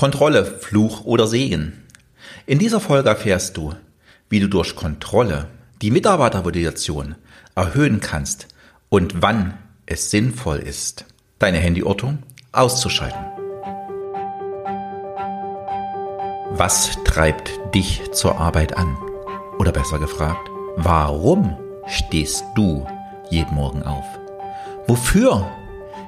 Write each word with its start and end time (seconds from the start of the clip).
Kontrolle, 0.00 0.46
Fluch 0.46 1.04
oder 1.04 1.26
Segen. 1.26 1.74
In 2.46 2.58
dieser 2.58 2.80
Folge 2.80 3.10
erfährst 3.10 3.58
du, 3.58 3.74
wie 4.30 4.40
du 4.40 4.48
durch 4.48 4.74
Kontrolle 4.74 5.48
die 5.82 5.90
Mitarbeitermotivation 5.90 7.16
erhöhen 7.54 8.00
kannst 8.00 8.48
und 8.88 9.20
wann 9.20 9.58
es 9.84 10.10
sinnvoll 10.10 10.56
ist, 10.56 11.04
deine 11.38 11.62
Handyortung 11.62 12.22
auszuschalten. 12.50 13.20
Was 16.52 16.96
treibt 17.04 17.50
dich 17.74 18.00
zur 18.12 18.38
Arbeit 18.38 18.78
an? 18.78 18.96
Oder 19.58 19.70
besser 19.70 19.98
gefragt, 19.98 20.48
warum 20.76 21.58
stehst 21.86 22.42
du 22.54 22.86
jeden 23.28 23.54
Morgen 23.54 23.82
auf? 23.82 24.06
Wofür 24.86 25.46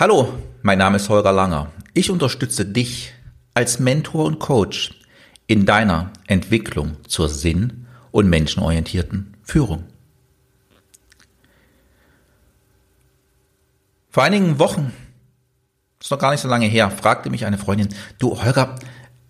Hallo, 0.00 0.32
mein 0.62 0.78
Name 0.78 0.96
ist 0.96 1.10
Holger 1.10 1.30
Langer. 1.30 1.72
Ich 1.92 2.10
unterstütze 2.10 2.64
dich 2.64 3.12
als 3.52 3.80
Mentor 3.80 4.24
und 4.24 4.38
Coach 4.38 4.98
in 5.46 5.66
deiner 5.66 6.10
Entwicklung 6.26 6.96
zur 7.06 7.28
sinn- 7.28 7.86
und 8.10 8.26
menschenorientierten 8.26 9.36
Führung. 9.42 9.84
Vor 14.08 14.22
einigen 14.22 14.58
Wochen, 14.58 14.90
ist 16.00 16.10
noch 16.10 16.18
gar 16.18 16.30
nicht 16.30 16.40
so 16.40 16.48
lange 16.48 16.64
her, 16.64 16.90
fragte 16.90 17.28
mich 17.28 17.44
eine 17.44 17.58
Freundin, 17.58 17.90
du 18.18 18.42
Holger, 18.42 18.76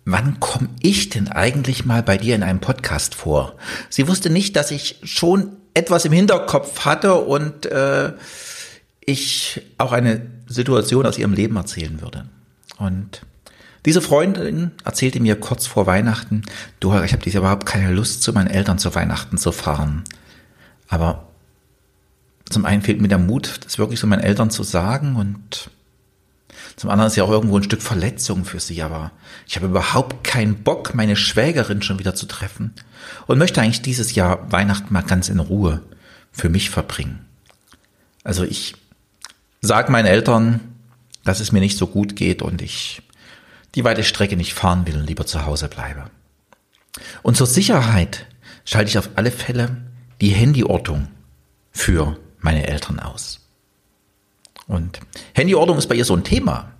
wann 0.05 0.39
komme 0.39 0.69
ich 0.79 1.09
denn 1.09 1.27
eigentlich 1.27 1.83
mal 1.83 2.01
bei 2.01 2.15
dir 2.15 2.33
in 2.33 2.43
einem 2.43 2.61
Podcast 2.61 3.13
vor? 3.13 3.57
Sie 3.89 4.07
wusste 4.07 4.29
nicht, 4.29 4.55
dass 4.55 4.71
ich 4.71 5.01
schon 5.03 5.57
etwas 5.73 6.05
im 6.05 6.13
Hinterkopf 6.13 6.85
hatte 6.85 7.15
und 7.15 7.65
äh, 7.65 8.13
ich 9.01 9.61
auch 9.77 9.91
eine 9.91 10.21
Situation 10.47 11.05
aus 11.05 11.17
ihrem 11.17 11.33
Leben 11.33 11.55
erzählen 11.55 12.01
würde. 12.01 12.25
Und 12.77 13.21
diese 13.85 14.01
Freundin 14.01 14.71
erzählte 14.83 15.19
mir 15.19 15.39
kurz 15.39 15.65
vor 15.65 15.87
Weihnachten, 15.87 16.43
du, 16.79 16.93
ich 17.01 17.13
habe 17.13 17.29
überhaupt 17.29 17.65
keine 17.65 17.91
Lust, 17.91 18.21
zu 18.21 18.31
meinen 18.31 18.47
Eltern 18.47 18.77
zu 18.77 18.93
Weihnachten 18.93 19.37
zu 19.37 19.51
fahren. 19.51 20.03
Aber 20.87 21.27
zum 22.49 22.65
einen 22.65 22.81
fehlt 22.81 23.01
mir 23.01 23.07
der 23.07 23.17
Mut, 23.17 23.59
das 23.65 23.79
wirklich 23.79 23.99
so 23.99 24.07
meinen 24.07 24.21
Eltern 24.21 24.51
zu 24.51 24.63
sagen 24.63 25.15
und 25.15 25.71
zum 26.75 26.89
anderen 26.89 27.07
ist 27.07 27.15
ja 27.15 27.23
auch 27.23 27.29
irgendwo 27.29 27.57
ein 27.57 27.63
Stück 27.63 27.81
Verletzung 27.81 28.45
für 28.45 28.59
sie, 28.59 28.81
aber 28.81 29.11
ich 29.47 29.55
habe 29.55 29.67
überhaupt 29.67 30.23
keinen 30.23 30.63
Bock, 30.63 30.93
meine 30.93 31.15
Schwägerin 31.15 31.81
schon 31.81 31.99
wieder 31.99 32.15
zu 32.15 32.25
treffen 32.25 32.73
und 33.27 33.37
möchte 33.37 33.61
eigentlich 33.61 33.81
dieses 33.81 34.15
Jahr 34.15 34.51
Weihnachten 34.51 34.93
mal 34.93 35.03
ganz 35.03 35.29
in 35.29 35.39
Ruhe 35.39 35.81
für 36.31 36.49
mich 36.49 36.69
verbringen. 36.69 37.25
Also 38.23 38.43
ich 38.43 38.75
sag 39.61 39.89
meinen 39.89 40.07
Eltern, 40.07 40.59
dass 41.23 41.39
es 41.39 41.51
mir 41.51 41.59
nicht 41.59 41.77
so 41.77 41.87
gut 41.87 42.15
geht 42.15 42.41
und 42.41 42.61
ich 42.61 43.01
die 43.75 43.83
weite 43.83 44.03
Strecke 44.03 44.35
nicht 44.35 44.53
fahren 44.53 44.85
will 44.87 44.97
und 44.97 45.07
lieber 45.07 45.25
zu 45.25 45.45
Hause 45.45 45.69
bleibe. 45.69 46.09
Und 47.21 47.37
zur 47.37 47.47
Sicherheit 47.47 48.25
schalte 48.65 48.89
ich 48.89 48.97
auf 48.97 49.09
alle 49.15 49.31
Fälle 49.31 49.77
die 50.19 50.35
Handyortung 50.35 51.07
für 51.71 52.17
meine 52.39 52.67
Eltern 52.67 52.99
aus. 52.99 53.39
Und 54.67 54.99
Handyordnung 55.33 55.77
ist 55.77 55.87
bei 55.87 55.95
ihr 55.95 56.05
so 56.05 56.15
ein 56.15 56.23
Thema, 56.23 56.71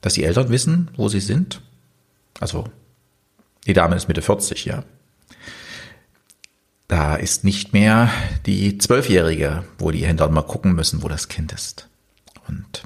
dass 0.00 0.14
die 0.14 0.24
Eltern 0.24 0.48
wissen, 0.48 0.90
wo 0.96 1.08
sie 1.08 1.20
sind. 1.20 1.60
Also 2.40 2.68
die 3.66 3.72
Dame 3.72 3.96
ist 3.96 4.08
Mitte 4.08 4.22
40, 4.22 4.64
ja. 4.64 4.84
Da 6.90 7.14
ist 7.14 7.44
nicht 7.44 7.72
mehr 7.72 8.10
die 8.46 8.76
Zwölfjährige, 8.76 9.62
wo 9.78 9.92
die 9.92 10.04
Händler 10.04 10.28
mal 10.28 10.42
gucken 10.42 10.72
müssen, 10.72 11.04
wo 11.04 11.08
das 11.08 11.28
Kind 11.28 11.52
ist. 11.52 11.88
Und 12.48 12.82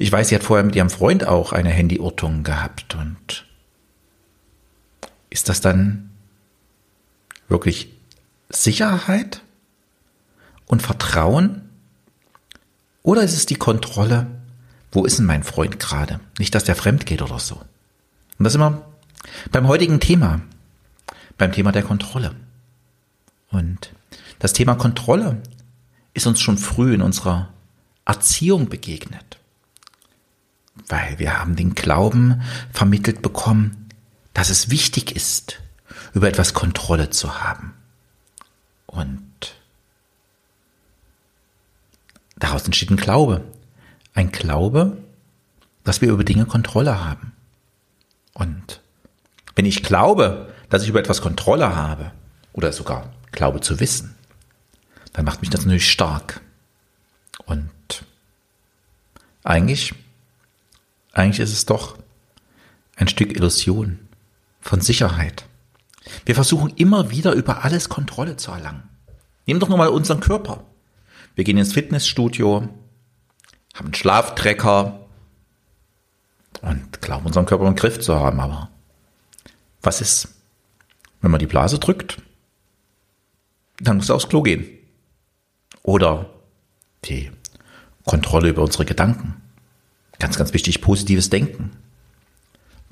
ich 0.00 0.10
weiß, 0.10 0.28
sie 0.28 0.34
hat 0.34 0.42
vorher 0.42 0.64
mit 0.64 0.74
ihrem 0.74 0.90
Freund 0.90 1.28
auch 1.28 1.52
eine 1.52 1.72
Handyortung 1.72 2.42
gehabt. 2.42 2.96
Und 2.96 3.46
ist 5.30 5.48
das 5.48 5.60
dann 5.60 6.10
wirklich 7.46 7.92
Sicherheit 8.48 9.40
und 10.66 10.82
Vertrauen? 10.82 11.62
Oder 13.04 13.22
ist 13.22 13.34
es 13.34 13.46
die 13.46 13.54
Kontrolle, 13.54 14.26
wo 14.90 15.04
ist 15.04 15.20
denn 15.20 15.26
mein 15.26 15.44
Freund 15.44 15.78
gerade? 15.78 16.18
Nicht, 16.40 16.56
dass 16.56 16.64
der 16.64 16.74
fremd 16.74 17.06
geht 17.06 17.22
oder 17.22 17.38
so. 17.38 17.54
Und 18.36 18.42
das 18.46 18.56
immer 18.56 18.82
beim 19.52 19.68
heutigen 19.68 20.00
Thema, 20.00 20.40
beim 21.38 21.52
Thema 21.52 21.70
der 21.70 21.84
Kontrolle. 21.84 22.34
Und 23.54 23.92
das 24.40 24.52
Thema 24.52 24.74
Kontrolle 24.74 25.40
ist 26.12 26.26
uns 26.26 26.40
schon 26.40 26.58
früh 26.58 26.92
in 26.92 27.02
unserer 27.02 27.50
Erziehung 28.04 28.68
begegnet. 28.68 29.38
Weil 30.88 31.20
wir 31.20 31.38
haben 31.38 31.54
den 31.54 31.76
Glauben 31.76 32.42
vermittelt 32.72 33.22
bekommen, 33.22 33.88
dass 34.34 34.50
es 34.50 34.70
wichtig 34.70 35.14
ist, 35.14 35.60
über 36.14 36.26
etwas 36.26 36.52
Kontrolle 36.52 37.10
zu 37.10 37.42
haben. 37.42 37.74
Und 38.86 39.54
daraus 42.36 42.64
entsteht 42.64 42.90
ein 42.90 42.96
Glaube. 42.96 43.44
Ein 44.14 44.32
Glaube, 44.32 44.98
dass 45.84 46.00
wir 46.00 46.10
über 46.10 46.24
Dinge 46.24 46.46
Kontrolle 46.46 47.04
haben. 47.04 47.32
Und 48.32 48.80
wenn 49.54 49.64
ich 49.64 49.84
glaube, 49.84 50.52
dass 50.70 50.82
ich 50.82 50.88
über 50.88 50.98
etwas 50.98 51.22
Kontrolle 51.22 51.76
habe, 51.76 52.10
oder 52.54 52.72
sogar 52.72 53.12
glaube 53.34 53.60
zu 53.60 53.80
wissen, 53.80 54.14
dann 55.12 55.24
macht 55.24 55.40
mich 55.40 55.50
das 55.50 55.64
natürlich 55.64 55.90
stark. 55.90 56.40
Und 57.46 57.70
eigentlich, 59.42 59.94
eigentlich 61.12 61.40
ist 61.40 61.52
es 61.52 61.66
doch 61.66 61.98
ein 62.96 63.08
Stück 63.08 63.36
Illusion 63.36 63.98
von 64.60 64.80
Sicherheit. 64.80 65.44
Wir 66.24 66.34
versuchen 66.34 66.70
immer 66.76 67.10
wieder 67.10 67.32
über 67.32 67.64
alles 67.64 67.88
Kontrolle 67.88 68.36
zu 68.36 68.50
erlangen. 68.50 68.88
Nehmen 69.46 69.60
doch 69.60 69.68
nur 69.68 69.78
mal 69.78 69.88
unseren 69.88 70.20
Körper. 70.20 70.64
Wir 71.34 71.44
gehen 71.44 71.58
ins 71.58 71.72
Fitnessstudio, 71.72 72.68
haben 73.74 73.86
einen 73.86 73.94
Schlaftrecker 73.94 75.00
und 76.62 77.02
glauben 77.02 77.26
unseren 77.26 77.46
Körper 77.46 77.66
im 77.66 77.74
Griff 77.74 78.00
zu 78.00 78.14
haben. 78.14 78.40
Aber 78.40 78.70
was 79.82 80.00
ist, 80.00 80.28
wenn 81.20 81.30
man 81.30 81.40
die 81.40 81.46
Blase 81.46 81.78
drückt? 81.78 82.22
Dann 83.78 83.96
muss 83.96 84.08
er 84.08 84.16
aufs 84.16 84.28
Klo 84.28 84.42
gehen. 84.42 84.66
Oder 85.82 86.30
die 87.04 87.30
Kontrolle 88.04 88.48
über 88.48 88.62
unsere 88.62 88.84
Gedanken. 88.84 89.40
Ganz, 90.18 90.36
ganz 90.36 90.52
wichtig, 90.52 90.80
positives 90.80 91.30
Denken. 91.30 91.70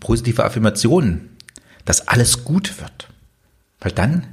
Positive 0.01 0.45
Affirmationen, 0.45 1.37
dass 1.85 2.09
alles 2.09 2.45
gut 2.45 2.81
wird. 2.81 3.09
Weil 3.81 3.93
dann 3.93 4.27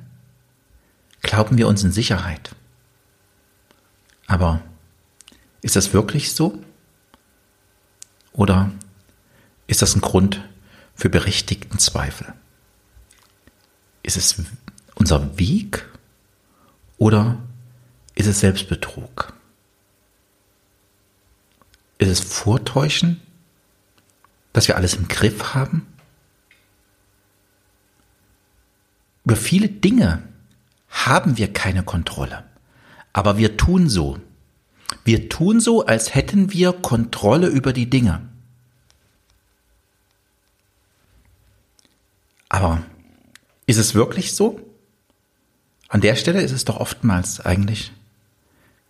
glauben 1.22 1.58
wir 1.58 1.68
uns 1.68 1.84
in 1.84 1.92
Sicherheit. 1.92 2.56
Aber 4.28 4.62
ist 5.62 5.76
das 5.76 5.94
wirklich 5.94 6.34
so? 6.34 6.64
Oder 8.32 8.72
ist 9.68 9.82
das 9.82 9.96
ein 9.96 10.02
Grund 10.02 10.42
für 10.96 11.10
berechtigten 11.10 11.80
Zweifel? 11.80 12.34
Ist 14.04 14.18
es 14.18 14.42
unser 14.96 15.38
Weg 15.38 15.86
oder 17.00 17.42
ist 18.14 18.28
es 18.28 18.42
Selbstbetrug? 18.42 19.34
Ist 21.98 22.10
es 22.10 22.20
Vortäuschen, 22.20 23.20
dass 24.54 24.68
wir 24.68 24.76
alles 24.76 24.94
im 24.94 25.08
Griff 25.08 25.56
haben? 25.56 25.88
Über 29.26 29.36
viele 29.36 29.70
Dinge 29.70 30.24
haben 30.90 31.38
wir 31.38 31.52
keine 31.54 31.84
Kontrolle, 31.84 32.46
aber 33.14 33.38
wir 33.38 33.58
tun 33.58 33.90
so. 33.90 34.20
Wir 35.06 35.30
tun 35.30 35.60
so, 35.60 35.86
als 35.86 36.14
hätten 36.16 36.52
wir 36.52 36.74
Kontrolle 36.74 37.48
über 37.48 37.74
die 37.74 37.90
Dinge. 37.90 38.28
Aber 42.50 42.84
ist 43.68 43.78
es 43.78 43.94
wirklich 43.94 44.34
so? 44.34 44.69
An 45.90 46.02
der 46.02 46.16
Stelle 46.16 46.42
ist 46.42 46.52
es 46.52 46.66
doch 46.66 46.78
oftmals 46.78 47.40
eigentlich, 47.42 47.92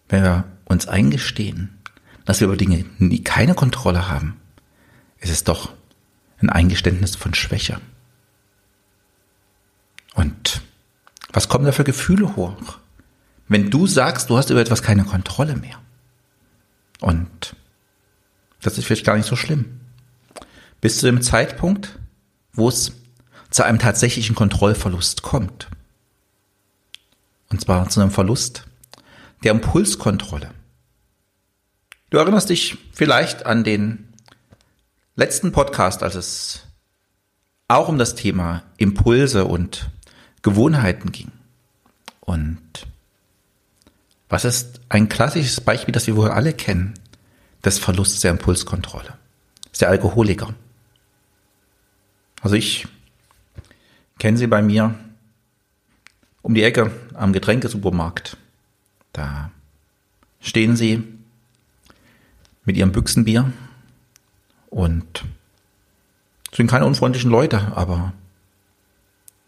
wenn 0.09 0.23
wir 0.23 0.43
uns 0.65 0.87
eingestehen, 0.87 1.79
dass 2.25 2.41
wir 2.41 2.47
über 2.47 2.57
Dinge 2.57 2.85
nie 2.97 3.23
keine 3.23 3.55
Kontrolle 3.55 4.09
haben, 4.09 4.39
ist 5.19 5.31
es 5.31 5.43
doch 5.45 5.71
ein 6.41 6.49
Eingeständnis 6.49 7.15
von 7.15 7.33
Schwäche. 7.33 7.79
Und 10.13 10.61
was 11.31 11.47
kommen 11.47 11.65
da 11.65 11.71
für 11.71 11.83
Gefühle 11.83 12.35
hoch? 12.35 12.77
Wenn 13.47 13.69
du 13.69 13.87
sagst, 13.87 14.29
du 14.29 14.37
hast 14.37 14.49
über 14.49 14.61
etwas 14.61 14.83
keine 14.83 15.05
Kontrolle 15.05 15.55
mehr. 15.55 15.79
Und 16.99 17.55
das 18.61 18.77
ist 18.77 18.85
vielleicht 18.85 19.05
gar 19.05 19.15
nicht 19.15 19.25
so 19.25 19.35
schlimm. 19.35 19.79
Bis 20.81 20.99
zu 20.99 21.05
dem 21.05 21.21
Zeitpunkt, 21.21 21.97
wo 22.53 22.67
es 22.67 22.91
zu 23.49 23.63
einem 23.63 23.79
tatsächlichen 23.79 24.35
Kontrollverlust 24.35 25.21
kommt. 25.21 25.67
Und 27.49 27.61
zwar 27.61 27.89
zu 27.89 27.99
einem 27.99 28.11
Verlust 28.11 28.65
der 29.43 29.51
Impulskontrolle. 29.51 30.51
Du 32.09 32.17
erinnerst 32.17 32.49
dich 32.49 32.77
vielleicht 32.91 33.45
an 33.45 33.63
den 33.63 34.13
letzten 35.15 35.51
Podcast, 35.51 36.03
als 36.03 36.15
es 36.15 36.67
auch 37.67 37.87
um 37.87 37.97
das 37.97 38.15
Thema 38.15 38.63
Impulse 38.77 39.45
und 39.45 39.89
Gewohnheiten 40.41 41.11
ging. 41.11 41.31
Und 42.21 42.87
was 44.27 44.45
ist 44.45 44.81
ein 44.89 45.09
klassisches 45.09 45.61
Beispiel, 45.61 45.91
das 45.91 46.07
wir 46.07 46.15
wohl 46.15 46.29
alle 46.29 46.53
kennen, 46.53 46.93
des 47.63 47.79
Verlusts 47.79 48.21
der 48.21 48.31
Impulskontrolle? 48.31 49.17
Das 49.63 49.73
ist 49.73 49.81
der 49.81 49.89
Alkoholiker. 49.89 50.53
Also 52.41 52.55
ich 52.55 52.87
kenne 54.17 54.37
sie 54.37 54.47
bei 54.47 54.61
mir 54.61 54.95
um 56.41 56.53
die 56.53 56.63
Ecke 56.63 56.91
am 57.13 57.33
Getränkesupermarkt. 57.33 58.37
Da 59.13 59.51
stehen 60.39 60.75
sie 60.75 61.03
mit 62.63 62.77
ihrem 62.77 62.91
Büchsenbier 62.91 63.51
und 64.69 65.25
sind 66.53 66.69
keine 66.69 66.85
unfreundlichen 66.85 67.31
Leute, 67.31 67.75
aber 67.75 68.13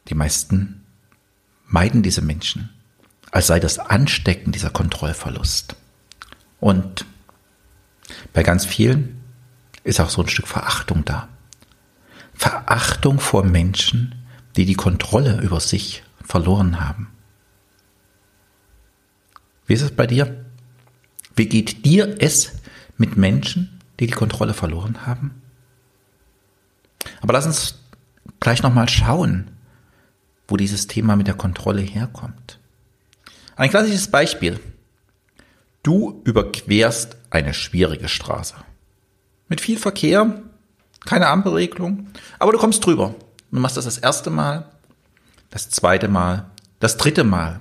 die 0.08 0.16
meisten 0.16 0.84
meiden 1.68 2.04
diese 2.04 2.22
Menschen, 2.22 2.70
als 3.32 3.48
sei 3.48 3.60
das 3.60 3.80
Anstecken 3.80 4.52
dieser 4.52 4.70
Kontrollverlust. 4.70 5.76
Und 6.60 7.06
bei 8.34 8.44
ganz 8.44 8.66
vielen 8.66 9.22
ist 9.84 10.00
auch 10.00 10.10
so 10.10 10.22
ein 10.22 10.28
Stück 10.28 10.48
Verachtung 10.48 11.06
da. 11.06 11.30
Verachtung 12.34 13.20
vor 13.20 13.44
Menschen, 13.44 14.16
die 14.56 14.66
die 14.66 14.76
Kontrolle 14.76 15.40
über 15.42 15.60
sich 15.60 16.04
verloren 16.31 16.80
haben. 16.80 17.10
Wie 19.66 19.74
ist 19.74 19.81
es 19.81 19.92
bei 19.92 20.07
dir? 20.07 20.45
Wie 21.36 21.48
geht 21.48 21.83
dir 21.86 22.16
es 22.19 22.54
mit 22.98 23.18
Menschen, 23.18 23.81
die 24.00 24.07
die 24.07 24.13
Kontrolle 24.13 24.54
verloren 24.54 25.06
haben? 25.06 25.42
Aber 27.19 27.33
lass 27.33 27.45
uns 27.45 27.80
gleich 28.39 28.63
nochmal 28.63 28.88
schauen, 28.88 29.51
wo 30.48 30.56
dieses 30.56 30.88
Thema 30.88 31.18
mit 31.18 31.28
der 31.28 31.36
Kontrolle 31.36 31.81
herkommt. 31.81 32.60
Ein 33.57 33.69
klassisches 33.69 34.07
Beispiel. 34.07 34.57
Du 35.84 36.22
überquerst 36.24 37.18
eine 37.30 37.54
schwierige 37.54 38.07
Straße. 38.07 38.56
Mit 39.50 39.60
viel 39.60 39.77
Verkehr, 39.77 40.42
keine 41.06 41.27
Ampelregelung, 41.27 42.07
aber 42.39 42.54
du 42.54 42.57
kommst 42.57 42.86
drüber. 42.86 43.16
Du 43.51 43.60
machst 43.60 43.75
das 43.75 43.84
das 43.84 43.98
erste 43.98 44.30
Mal, 44.30 44.72
das 45.51 45.69
zweite 45.69 46.07
Mal, 46.07 46.50
das 46.80 46.98
dritte 46.98 47.24
Mal. 47.24 47.59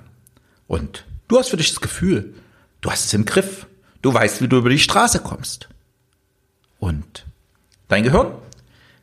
Und 0.67 1.05
du 1.27 1.37
hast 1.37 1.49
für 1.49 1.57
dich 1.57 1.69
das 1.69 1.81
Gefühl, 1.81 2.33
du 2.79 2.89
hast 2.89 3.05
es 3.05 3.13
im 3.13 3.25
Griff. 3.25 3.67
Du 4.01 4.11
weißt, 4.11 4.41
wie 4.41 4.47
du 4.47 4.57
über 4.57 4.69
die 4.69 4.79
Straße 4.79 5.19
kommst. 5.19 5.69
Und 6.79 7.25
dein 7.87 8.03
Gehirn? 8.03 8.31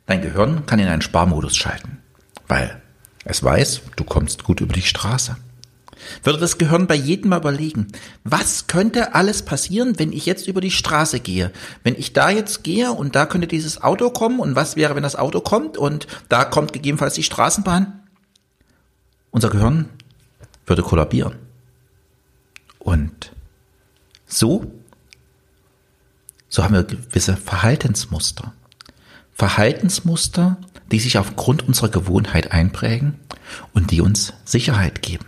Dein 0.07 0.21
Gehirn 0.21 0.65
kann 0.65 0.79
in 0.79 0.87
einen 0.87 1.03
Sparmodus 1.03 1.55
schalten, 1.55 1.99
weil 2.47 2.81
es 3.23 3.43
weiß, 3.43 3.81
du 3.95 4.03
kommst 4.03 4.43
gut 4.43 4.59
über 4.59 4.73
die 4.73 4.81
Straße. 4.81 5.37
Würde 6.23 6.39
das 6.39 6.57
Gehirn 6.57 6.87
bei 6.87 6.95
jedem 6.95 7.29
mal 7.29 7.39
überlegen, 7.39 7.87
was 8.23 8.67
könnte 8.67 9.13
alles 9.13 9.43
passieren, 9.43 9.99
wenn 9.99 10.11
ich 10.11 10.25
jetzt 10.25 10.47
über 10.47 10.61
die 10.61 10.71
Straße 10.71 11.19
gehe? 11.19 11.51
Wenn 11.83 11.95
ich 11.95 12.13
da 12.13 12.29
jetzt 12.29 12.63
gehe 12.63 12.91
und 12.91 13.15
da 13.15 13.25
könnte 13.25 13.47
dieses 13.47 13.81
Auto 13.83 14.09
kommen 14.09 14.39
und 14.39 14.55
was 14.55 14.75
wäre, 14.75 14.95
wenn 14.95 15.03
das 15.03 15.15
Auto 15.15 15.41
kommt 15.41 15.77
und 15.77 16.07
da 16.29 16.45
kommt 16.45 16.73
gegebenenfalls 16.73 17.13
die 17.13 17.23
Straßenbahn? 17.23 18.08
Unser 19.31 19.49
Gehirn 19.49 19.89
würde 20.65 20.83
kollabieren. 20.83 21.35
Und 22.79 23.31
so, 24.25 24.71
so 26.47 26.63
haben 26.63 26.73
wir 26.73 26.83
gewisse 26.83 27.35
Verhaltensmuster. 27.35 28.53
Verhaltensmuster, 29.33 30.57
die 30.91 30.99
sich 30.99 31.17
aufgrund 31.17 31.67
unserer 31.67 31.89
Gewohnheit 31.89 32.51
einprägen 32.51 33.19
und 33.73 33.91
die 33.91 34.01
uns 34.01 34.33
Sicherheit 34.45 35.01
geben. 35.01 35.25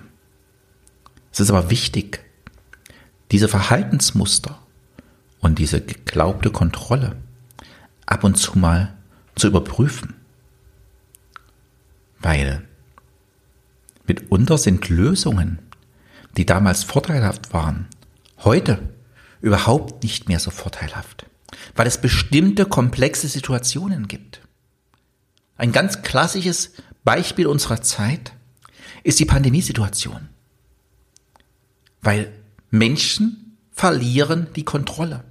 Es 1.31 1.39
ist 1.39 1.49
aber 1.49 1.69
wichtig, 1.69 2.23
diese 3.31 3.47
Verhaltensmuster 3.47 4.59
und 5.39 5.59
diese 5.59 5.81
geglaubte 5.81 6.51
Kontrolle 6.51 7.15
ab 8.05 8.23
und 8.23 8.35
zu 8.35 8.57
mal 8.57 8.93
zu 9.35 9.47
überprüfen. 9.47 10.13
Weil 12.19 12.67
mitunter 14.13 14.57
sind 14.57 14.89
Lösungen, 14.89 15.59
die 16.37 16.45
damals 16.45 16.83
vorteilhaft 16.83 17.53
waren, 17.53 17.87
heute 18.39 18.79
überhaupt 19.41 20.03
nicht 20.03 20.27
mehr 20.27 20.39
so 20.39 20.51
vorteilhaft, 20.51 21.25
weil 21.75 21.87
es 21.87 21.99
bestimmte 21.99 22.65
komplexe 22.65 23.27
Situationen 23.27 24.07
gibt. 24.07 24.41
Ein 25.57 25.71
ganz 25.71 26.01
klassisches 26.01 26.73
Beispiel 27.03 27.47
unserer 27.47 27.81
Zeit 27.81 28.33
ist 29.03 29.19
die 29.19 29.25
Pandemiesituation 29.25 30.29
weil 32.01 32.31
Menschen 32.69 33.57
verlieren 33.71 34.47
die 34.55 34.65
Kontrolle 34.65 35.23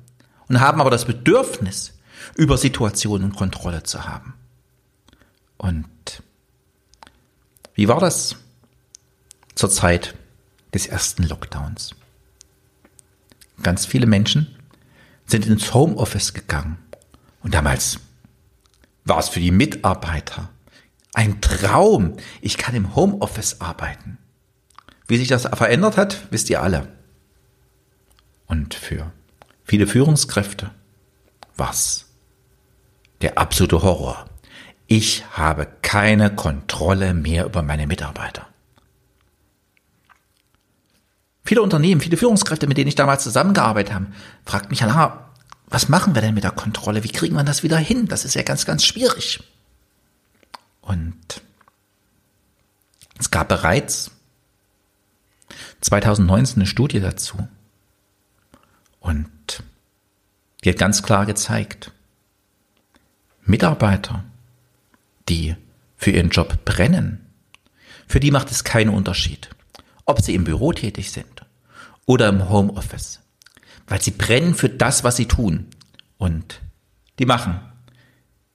und 0.49 0.61
haben 0.61 0.81
aber 0.81 0.91
das 0.91 1.05
Bedürfnis, 1.05 1.95
über 2.37 2.59
Situationen 2.59 3.35
Kontrolle 3.35 3.83
zu 3.83 4.05
haben. 4.05 4.35
Und 5.57 5.89
wie 7.75 7.89
war 7.89 7.99
das 7.99 8.37
zur 9.61 9.71
Zeit 9.71 10.15
des 10.73 10.87
ersten 10.87 11.23
Lockdowns? 11.23 11.95
Ganz 13.63 13.85
viele 13.85 14.07
Menschen 14.07 14.57
sind 15.27 15.45
ins 15.45 15.75
Homeoffice 15.75 16.33
gegangen 16.33 16.79
und 17.43 17.53
damals 17.53 18.01
war 19.05 19.19
es 19.19 19.29
für 19.29 19.41
die 19.41 19.51
Mitarbeiter 19.51 20.49
ein 21.13 21.43
Traum. 21.43 22.17
Ich 22.41 22.57
kann 22.57 22.75
im 22.75 22.97
Homeoffice 22.97 23.61
arbeiten. 23.61 24.17
Wie 25.07 25.19
sich 25.19 25.29
das 25.29 25.43
verändert 25.43 25.99
hat, 25.99 26.29
wisst 26.31 26.49
ihr 26.49 26.63
alle. 26.63 26.89
Und 28.47 28.73
für 28.73 29.13
viele 29.65 29.87
Führungskräfte 29.87 30.71
was? 31.57 32.07
Der 33.21 33.37
absolute 33.37 33.83
Horror. 33.83 34.25
Ich 34.87 35.23
habe 35.33 35.67
keine 35.83 36.35
Kontrolle 36.35 37.13
mehr 37.13 37.45
über 37.45 37.61
meine 37.61 37.87
Mitarbeiter. 37.87 38.51
Viele 41.45 41.63
Unternehmen, 41.63 42.01
viele 42.01 42.17
Führungskräfte, 42.17 42.67
mit 42.67 42.77
denen 42.77 42.89
ich 42.89 42.95
damals 42.95 43.23
zusammengearbeitet 43.23 43.95
habe, 43.95 44.07
fragt 44.45 44.71
mich, 44.71 44.85
was 45.67 45.89
machen 45.89 46.15
wir 46.15 46.23
denn 46.23 46.35
mit 46.35 46.45
der 46.45 46.51
Kontrolle? 46.51 47.05
Wie 47.05 47.09
kriegen 47.09 47.37
wir 47.37 47.45
das 47.45 47.63
wieder 47.63 47.79
hin? 47.79 48.07
Das 48.07 48.25
ist 48.25 48.35
ja 48.35 48.43
ganz, 48.43 48.67
ganz 48.67 48.85
schwierig. 48.85 49.43
Und 50.81 51.43
es 53.19 53.31
gab 53.31 53.49
bereits 53.49 54.11
2019 55.81 56.57
eine 56.57 56.67
Studie 56.67 57.01
dazu. 57.01 57.49
Und 58.99 59.31
die 60.65 60.71
hat 60.71 60.79
ganz 60.79 61.03
klar 61.03 61.25
gezeigt, 61.27 61.93
Mitarbeiter, 63.43 64.25
die 65.29 65.57
für 65.97 66.11
ihren 66.11 66.31
Job 66.31 66.65
brennen, 66.65 67.25
für 68.07 68.21
die 68.21 68.31
macht 68.31 68.51
es 68.51 68.65
keinen 68.65 68.91
Unterschied, 68.91 69.51
ob 70.05 70.21
sie 70.21 70.35
im 70.35 70.45
Büro 70.45 70.73
tätig 70.73 71.11
sind 71.11 71.47
oder 72.07 72.29
im 72.29 72.49
Homeoffice, 72.49 73.21
weil 73.87 74.01
sie 74.01 74.13
brennen 74.13 74.55
für 74.55 74.69
das, 74.69 75.05
was 75.05 75.17
sie 75.17 75.27
tun. 75.27 75.67
Und 76.19 76.61
die 77.19 77.27
machen 77.27 77.61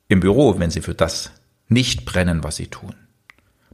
im 0.07 0.19
Büro, 0.19 0.59
wenn 0.59 0.71
sie 0.71 0.81
für 0.81 0.95
das 0.95 1.31
nicht 1.67 2.05
brennen, 2.05 2.43
was 2.43 2.57
sie 2.57 2.67
tun. 2.67 2.95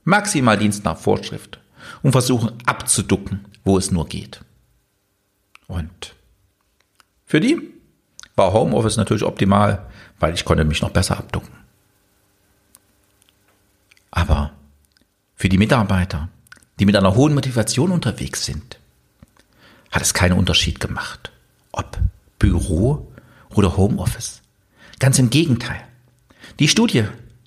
Maximal 0.04 0.58
Dienst 0.58 0.84
nach 0.84 0.98
Vorschrift 0.98 1.60
und 2.02 2.12
versuchen 2.12 2.52
abzuducken, 2.66 3.46
wo 3.64 3.78
es 3.78 3.92
nur 3.92 4.08
geht. 4.08 4.42
Und 5.68 6.16
für 7.26 7.40
die 7.40 7.72
war 8.36 8.54
Homeoffice 8.54 8.98
natürlich 8.98 9.24
optimal, 9.24 9.86
weil 10.20 10.34
ich 10.34 10.46
konnte 10.46 10.66
mich 10.66 10.82
noch 10.82 10.92
besser 10.92 11.18
abducken. 11.18 11.54
Aber 14.12 14.52
für 15.36 15.50
die 15.50 15.58
Mitarbeiter, 15.58 16.30
die 16.82 16.86
mit 16.88 16.96
einer 16.96 17.14
hohen 17.14 17.36
Motivation 17.36 17.92
unterwegs 17.92 18.44
sind, 18.44 18.80
hat 19.92 20.02
es 20.02 20.16
keinen 20.16 20.36
Unterschied 20.36 20.80
gemacht, 20.80 21.32
ob 21.72 22.00
Büro 22.40 23.14
oder 23.52 23.78
Homeoffice. 23.78 24.42
Ganz 24.98 25.20
im 25.20 25.30
Gegenteil. 25.30 25.80
Die 26.58 26.68
Studie, 26.68 27.04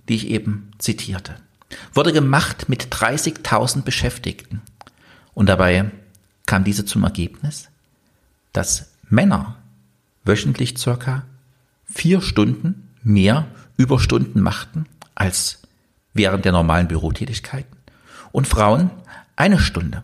die 0.09 0.15
ich 0.15 0.29
eben 0.29 0.71
zitierte, 0.79 1.35
wurde 1.93 2.13
gemacht 2.13 2.69
mit 2.69 2.95
30.000 2.95 3.83
Beschäftigten. 3.83 4.63
Und 5.33 5.47
dabei 5.47 5.91
kam 6.47 6.63
diese 6.63 6.85
zum 6.85 7.03
Ergebnis, 7.03 7.71
dass 8.53 8.93
Männer 9.09 9.57
wöchentlich 10.25 10.79
circa 10.79 11.25
vier 11.87 12.23
Stunden 12.23 12.89
mehr 13.03 13.49
Überstunden 13.77 14.41
machten 14.41 14.87
als 15.17 15.59
während 16.13 16.45
der 16.45 16.53
normalen 16.53 16.87
Bürotätigkeiten 16.87 17.77
und 18.31 18.47
Frauen 18.47 18.91
eine 19.37 19.59
Stunde, 19.59 20.03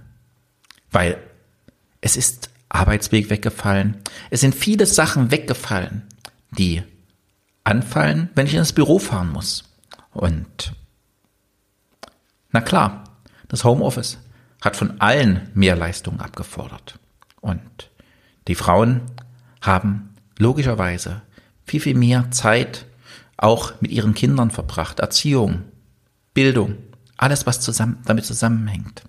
weil 0.91 1.19
es 2.01 2.17
ist 2.17 2.51
Arbeitsweg 2.69 3.31
weggefallen, 3.31 3.97
es 4.31 4.41
sind 4.41 4.55
viele 4.55 4.87
Sachen 4.87 5.31
weggefallen, 5.31 6.03
die 6.51 6.83
anfallen, 7.65 8.31
wenn 8.35 8.47
ich 8.47 8.55
ins 8.55 8.73
Büro 8.73 8.99
fahren 8.99 9.33
muss. 9.33 9.65
Und 10.13 10.73
na 12.53 12.61
klar, 12.61 13.05
das 13.49 13.65
Homeoffice 13.65 14.19
hat 14.61 14.77
von 14.77 15.01
allen 15.01 15.51
mehr 15.55 15.77
Leistungen 15.77 16.21
abgefordert. 16.21 16.99
Und 17.41 17.91
die 18.49 18.55
Frauen 18.55 19.03
haben 19.61 20.15
logischerweise 20.39 21.23
viel, 21.65 21.81
viel 21.81 21.97
mehr 21.97 22.31
Zeit 22.31 22.87
auch 23.37 23.73
mit 23.81 23.91
ihren 23.91 24.15
Kindern 24.15 24.51
verbracht. 24.51 25.01
Erziehung, 25.01 25.63
Bildung, 26.35 26.77
alles, 27.17 27.47
was 27.47 27.61
zusammen, 27.61 27.99
damit 28.05 28.25
zusammenhängt. 28.25 29.03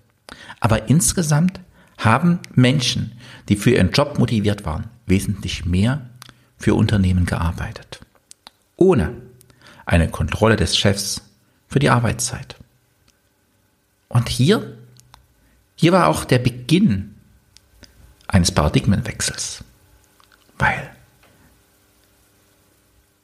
Aber 0.60 0.88
insgesamt 0.88 1.60
haben 1.98 2.40
Menschen, 2.54 3.12
die 3.48 3.56
für 3.56 3.70
ihren 3.70 3.92
Job 3.92 4.18
motiviert 4.18 4.64
waren, 4.64 4.88
wesentlich 5.06 5.64
mehr 5.64 6.08
für 6.56 6.74
Unternehmen 6.74 7.26
gearbeitet. 7.26 8.00
Ohne 8.76 9.14
eine 9.84 10.08
Kontrolle 10.08 10.56
des 10.56 10.76
Chefs 10.76 11.22
für 11.68 11.78
die 11.78 11.90
Arbeitszeit. 11.90 12.56
Und 14.08 14.28
hier, 14.28 14.76
hier 15.74 15.92
war 15.92 16.08
auch 16.08 16.24
der 16.24 16.38
Beginn 16.38 17.14
eines 18.28 18.52
Paradigmenwechsels, 18.52 19.64
weil 20.58 20.90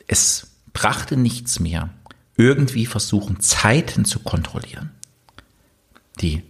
es 0.07 0.49
brachte 0.73 1.17
nichts 1.17 1.61
mehr, 1.61 1.91
irgendwie 2.37 2.87
versuchen, 2.87 3.41
Zeiten 3.41 4.05
zu 4.05 4.21
kontrollieren. 4.21 4.91
Die 6.21 6.43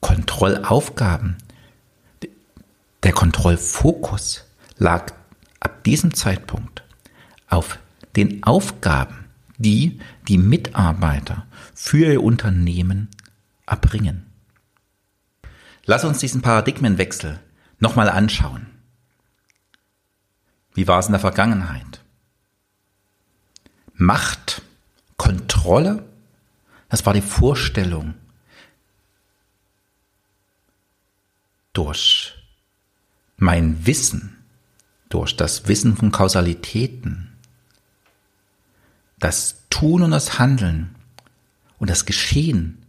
Kontrollaufgaben, 0.00 1.36
der 3.02 3.12
Kontrollfokus 3.12 4.44
lag 4.78 5.12
ab 5.60 5.84
diesem 5.84 6.14
Zeitpunkt 6.14 6.82
auf 7.48 7.78
den 8.16 8.42
Aufgaben, 8.42 9.26
die 9.58 10.00
die 10.28 10.38
Mitarbeiter 10.38 11.46
für 11.74 12.12
ihr 12.12 12.22
Unternehmen 12.22 13.08
erbringen. 13.66 14.26
Lass 15.84 16.04
uns 16.04 16.18
diesen 16.18 16.42
Paradigmenwechsel 16.42 17.38
nochmal 17.78 18.08
anschauen. 18.08 18.66
Wie 20.74 20.88
war 20.88 20.98
es 20.98 21.06
in 21.06 21.12
der 21.12 21.20
Vergangenheit? 21.20 22.02
Macht, 23.94 24.62
Kontrolle, 25.16 26.04
das 26.88 27.06
war 27.06 27.14
die 27.14 27.22
Vorstellung 27.22 28.14
durch 31.76 32.32
mein 33.36 33.84
Wissen, 33.86 34.42
durch 35.10 35.36
das 35.36 35.68
Wissen 35.68 35.94
von 35.94 36.10
Kausalitäten, 36.10 37.36
das 39.18 39.62
Tun 39.68 40.02
und 40.02 40.10
das 40.10 40.38
Handeln 40.38 40.94
und 41.78 41.90
das 41.90 42.06
Geschehen 42.06 42.82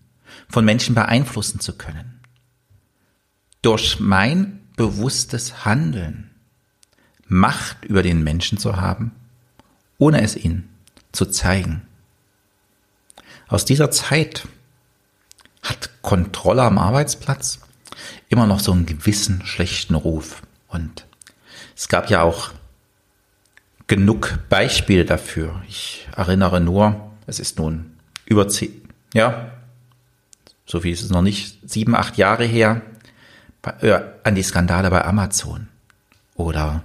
von 0.47 0.63
Menschen 0.63 0.95
beeinflussen 0.95 1.59
zu 1.59 1.77
können. 1.77 2.21
Durch 3.61 3.99
mein 3.99 4.61
bewusstes 4.77 5.65
Handeln 5.65 6.31
Macht 7.29 7.83
über 7.83 8.03
den 8.03 8.23
Menschen 8.23 8.57
zu 8.57 8.77
haben, 8.77 9.11
ohne 9.97 10.21
es 10.21 10.37
ihnen 10.37 10.69
zu 11.11 11.25
zeigen. 11.25 11.81
Aus 13.49 13.65
dieser 13.65 13.91
Zeit 13.91 14.47
hat 15.61 16.01
Kontrolle 16.01 16.63
am 16.63 16.77
Arbeitsplatz 16.77 17.59
immer 18.29 18.45
noch 18.45 18.59
so 18.59 18.71
einen 18.71 18.85
gewissen 18.85 19.45
schlechten 19.45 19.95
Ruf. 19.95 20.41
Und 20.67 21.05
es 21.75 21.87
gab 21.87 22.09
ja 22.09 22.21
auch 22.21 22.51
genug 23.87 24.39
Beispiele 24.49 25.05
dafür. 25.05 25.61
Ich 25.67 26.07
erinnere 26.15 26.59
nur, 26.59 27.11
es 27.25 27.39
ist 27.39 27.57
nun 27.57 27.91
über 28.25 28.47
zehn, 28.47 28.81
ja, 29.13 29.51
so 30.65 30.81
viel 30.81 30.91
ist 30.91 31.01
es 31.01 31.09
noch 31.09 31.21
nicht, 31.21 31.57
sieben, 31.69 31.95
acht 31.95 32.17
Jahre 32.17 32.45
her, 32.45 32.81
äh, 33.81 33.99
an 34.23 34.35
die 34.35 34.43
Skandale 34.43 34.89
bei 34.89 35.03
Amazon 35.03 35.67
oder 36.35 36.83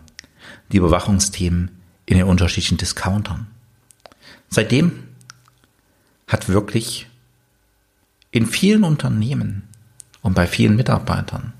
die 0.70 0.78
Überwachungsthemen 0.78 1.70
in 2.06 2.16
den 2.16 2.26
unterschiedlichen 2.26 2.78
Discountern. 2.78 3.49
Seitdem 4.49 5.04
hat 6.26 6.49
wirklich 6.49 7.08
in 8.30 8.46
vielen 8.46 8.84
Unternehmen 8.84 9.68
und 10.22 10.34
bei 10.34 10.46
vielen 10.46 10.76
Mitarbeitern 10.76 11.52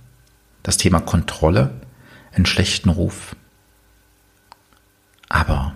das 0.63 0.77
Thema 0.77 1.01
Kontrolle 1.01 1.81
einen 2.33 2.47
schlechten 2.47 2.89
Ruf. 2.89 3.37
Aber 5.29 5.75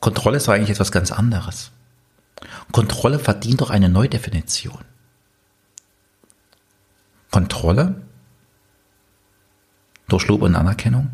Kontrolle 0.00 0.38
ist 0.38 0.48
eigentlich 0.48 0.70
etwas 0.70 0.92
ganz 0.92 1.12
anderes. 1.12 1.72
Kontrolle 2.72 3.18
verdient 3.18 3.60
doch 3.60 3.70
eine 3.70 3.88
Neudefinition. 3.88 4.84
Kontrolle 7.30 8.02
durch 10.08 10.26
Lob 10.26 10.42
und 10.42 10.56
Anerkennung, 10.56 11.10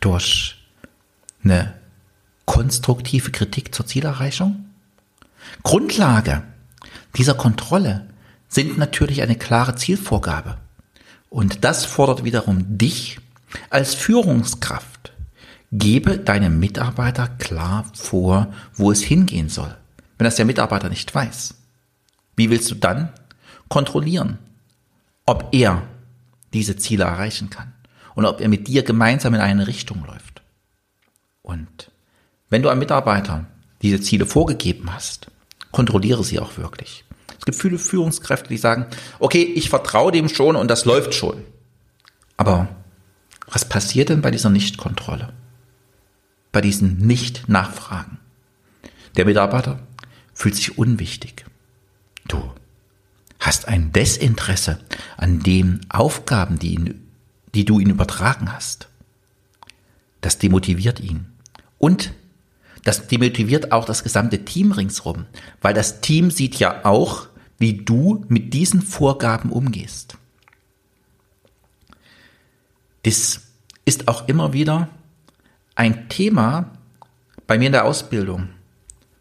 durch 0.00 0.56
eine 1.44 1.74
konstruktive 2.46 3.30
Kritik 3.30 3.74
zur 3.74 3.86
Zielerreichung. 3.86 4.70
Grundlage 5.62 6.42
dieser 7.16 7.34
Kontrolle 7.34 8.08
sind 8.48 8.78
natürlich 8.78 9.22
eine 9.22 9.36
klare 9.36 9.74
Zielvorgabe. 9.74 10.56
Und 11.30 11.64
das 11.64 11.84
fordert 11.84 12.24
wiederum 12.24 12.78
dich 12.78 13.20
als 13.70 13.94
Führungskraft. 13.94 15.12
Gebe 15.70 16.18
deinem 16.18 16.58
Mitarbeiter 16.58 17.28
klar 17.28 17.84
vor, 17.94 18.52
wo 18.74 18.90
es 18.90 19.02
hingehen 19.02 19.50
soll, 19.50 19.74
wenn 20.16 20.24
das 20.24 20.36
der 20.36 20.46
Mitarbeiter 20.46 20.88
nicht 20.88 21.14
weiß. 21.14 21.54
Wie 22.36 22.48
willst 22.48 22.70
du 22.70 22.74
dann 22.74 23.12
kontrollieren, 23.68 24.38
ob 25.26 25.48
er 25.52 25.82
diese 26.54 26.76
Ziele 26.76 27.04
erreichen 27.04 27.50
kann 27.50 27.74
und 28.14 28.24
ob 28.24 28.40
er 28.40 28.48
mit 28.48 28.66
dir 28.66 28.82
gemeinsam 28.82 29.34
in 29.34 29.40
eine 29.40 29.66
Richtung 29.66 30.04
läuft? 30.06 30.40
Und 31.42 31.90
wenn 32.48 32.62
du 32.62 32.70
einem 32.70 32.78
Mitarbeiter 32.78 33.44
diese 33.82 34.00
Ziele 34.00 34.24
vorgegeben 34.24 34.92
hast, 34.92 35.30
kontrolliere 35.70 36.24
sie 36.24 36.38
auch 36.38 36.56
wirklich. 36.56 37.04
Es 37.38 37.44
gibt 37.44 37.58
viele 37.58 37.78
Führungskräfte, 37.78 38.48
die 38.48 38.58
sagen, 38.58 38.86
okay, 39.18 39.42
ich 39.42 39.70
vertraue 39.70 40.12
dem 40.12 40.28
schon 40.28 40.56
und 40.56 40.68
das 40.68 40.84
läuft 40.84 41.14
schon. 41.14 41.44
Aber 42.36 42.68
was 43.50 43.64
passiert 43.64 44.08
denn 44.08 44.22
bei 44.22 44.30
dieser 44.30 44.50
Nichtkontrolle? 44.50 45.32
Bei 46.52 46.60
diesen 46.60 46.98
Nicht-Nachfragen? 46.98 48.18
Der 49.16 49.24
Mitarbeiter 49.24 49.80
fühlt 50.34 50.54
sich 50.54 50.78
unwichtig. 50.78 51.44
Du 52.26 52.52
hast 53.40 53.68
ein 53.68 53.92
Desinteresse 53.92 54.80
an 55.16 55.40
den 55.40 55.80
Aufgaben, 55.88 56.58
die, 56.58 56.74
ihn, 56.74 57.08
die 57.54 57.64
du 57.64 57.80
ihm 57.80 57.90
übertragen 57.90 58.52
hast. 58.52 58.88
Das 60.20 60.38
demotiviert 60.38 61.00
ihn. 61.00 61.26
Und 61.78 62.12
das 62.84 63.06
demotiviert 63.06 63.72
auch 63.72 63.84
das 63.84 64.02
gesamte 64.02 64.44
Team 64.44 64.72
ringsrum, 64.72 65.26
weil 65.60 65.74
das 65.74 66.00
Team 66.00 66.30
sieht 66.30 66.56
ja 66.56 66.84
auch, 66.84 67.28
wie 67.58 67.84
du 67.84 68.24
mit 68.28 68.54
diesen 68.54 68.82
Vorgaben 68.82 69.50
umgehst. 69.50 70.16
Das 73.02 73.40
ist 73.84 74.08
auch 74.08 74.28
immer 74.28 74.52
wieder 74.52 74.88
ein 75.74 76.08
Thema 76.08 76.72
bei 77.46 77.58
mir 77.58 77.66
in 77.66 77.72
der 77.72 77.84
Ausbildung. 77.84 78.50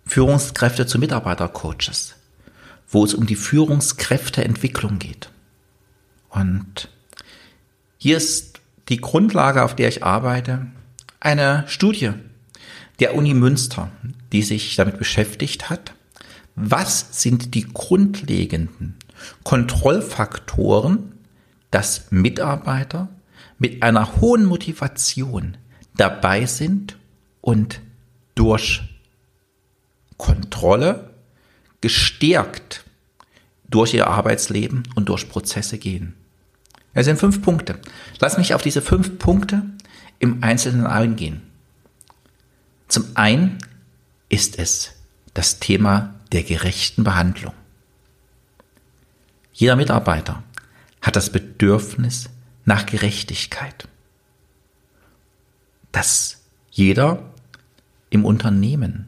Führungskräfte 0.06 0.86
zu 0.86 1.00
Mitarbeitercoaches, 1.00 2.16
wo 2.88 3.04
es 3.04 3.14
um 3.14 3.26
die 3.26 3.36
Führungskräfteentwicklung 3.36 5.00
geht. 5.00 5.30
Und 6.30 6.90
hier 7.98 8.18
ist 8.18 8.60
die 8.90 9.02
Grundlage, 9.02 9.64
auf 9.64 9.76
der 9.76 9.90
ich 9.90 10.04
arbeite, 10.04 10.68
eine 11.20 11.66
Studie 11.68 12.14
der 13.00 13.16
Uni 13.16 13.34
Münster, 13.34 13.92
die 14.32 14.42
sich 14.42 14.76
damit 14.76 14.98
beschäftigt 14.98 15.70
hat, 15.70 15.94
was 16.56 17.22
sind 17.22 17.54
die 17.54 17.68
grundlegenden 17.72 18.96
Kontrollfaktoren, 19.44 21.14
dass 21.72 22.12
Mitarbeiter 22.12 23.10
mit 23.60 23.84
einer 23.84 24.16
hohen 24.18 24.46
Motivation 24.46 25.58
dabei 25.96 26.46
sind 26.46 26.98
und 27.42 27.82
durch 28.36 28.82
Kontrolle 30.18 31.12
gestärkt 31.82 32.84
durch 33.70 33.94
ihr 33.94 34.08
Arbeitsleben 34.08 34.84
und 34.96 35.10
durch 35.10 35.30
Prozesse 35.30 35.78
gehen. 35.78 36.14
Es 36.94 37.06
sind 37.06 37.20
fünf 37.20 37.42
Punkte. 37.42 37.80
Lass 38.20 38.38
mich 38.38 38.54
auf 38.54 38.62
diese 38.62 38.82
fünf 38.82 39.20
Punkte 39.20 39.64
im 40.20 40.44
Einzelnen 40.44 40.88
eingehen. 40.88 41.42
Zum 42.88 43.06
einen 43.16 43.58
ist 44.30 44.58
es 44.60 44.94
das 45.34 45.60
Thema 45.60 46.16
der 46.32 46.44
gerechten 46.44 47.04
Behandlung. 47.04 47.54
Jeder 49.54 49.76
Mitarbeiter 49.76 50.44
hat 51.02 51.16
das 51.16 51.32
Bedürfnis 51.32 52.30
nach 52.66 52.86
Gerechtigkeit. 52.86 53.88
Dass 55.92 56.42
jeder 56.70 57.24
im 58.10 58.26
Unternehmen, 58.26 59.08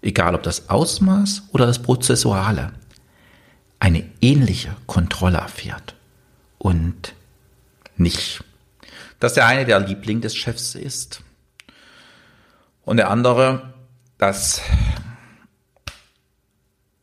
egal 0.00 0.34
ob 0.34 0.42
das 0.42 0.68
Ausmaß 0.68 1.44
oder 1.52 1.66
das 1.66 1.82
Prozessuale, 1.82 2.72
eine 3.80 4.08
ähnliche 4.20 4.76
Kontrolle 4.86 5.38
erfährt 5.38 5.96
und 6.58 7.14
nicht, 7.96 8.44
dass 9.20 9.34
der 9.34 9.46
eine 9.46 9.64
der 9.64 9.80
Liebling 9.80 10.20
des 10.20 10.34
Chefs 10.34 10.74
ist 10.74 11.22
und 12.84 12.96
der 12.96 13.10
andere 13.10 13.72
das 14.18 14.60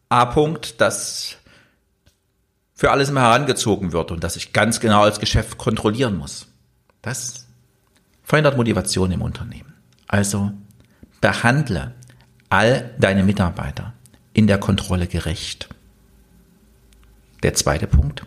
A-Punkt, 0.09 0.81
das 0.81 1.37
für 2.73 2.91
alles 2.91 3.09
immer 3.09 3.21
herangezogen 3.21 3.91
wird 3.91 4.11
und 4.11 4.23
das 4.23 4.37
ich 4.37 4.53
ganz 4.53 4.79
genau 4.79 5.03
als 5.03 5.19
Geschäft 5.19 5.57
kontrollieren 5.57 6.17
muss. 6.17 6.47
Das 7.01 7.47
verhindert 8.23 8.57
Motivation 8.57 9.11
im 9.11 9.21
Unternehmen. 9.21 9.73
Also 10.07 10.51
behandle 11.21 11.93
all 12.49 12.95
deine 12.97 13.23
Mitarbeiter 13.23 13.93
in 14.33 14.47
der 14.47 14.59
Kontrolle 14.59 15.07
gerecht. 15.07 15.69
Der 17.43 17.53
zweite 17.53 17.87
Punkt 17.87 18.25